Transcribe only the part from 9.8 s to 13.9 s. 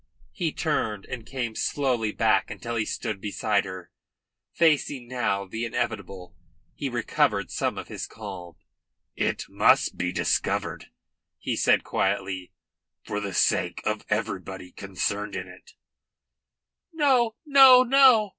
be discovered," he said quietly. "For the sake